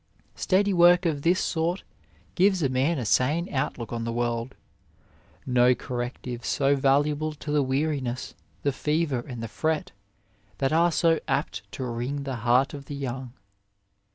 Steady 0.33 0.73
work 0.73 1.05
of 1.05 1.21
this 1.21 1.39
sort 1.39 1.83
gives 2.33 2.63
a 2.63 2.69
man 2.69 2.97
a 2.97 3.05
sane 3.05 3.47
outlook 3.53 3.93
on 3.93 4.03
the 4.03 4.11
world. 4.11 4.55
No 5.45 5.75
corrective 5.75 6.43
so 6.43 6.75
valuable 6.75 7.33
to 7.33 7.51
the 7.51 7.61
weariness, 7.61 8.33
the 8.63 8.71
fever 8.73 9.19
and 9.19 9.43
the 9.43 9.47
fret 9.47 9.91
that 10.57 10.73
are 10.73 10.91
so 10.91 11.19
apt 11.27 11.71
to 11.73 11.85
wring 11.85 12.23
the 12.23 12.37
heart 12.37 12.73
of 12.73 12.85
the 12.85 12.95
young. 12.95 13.33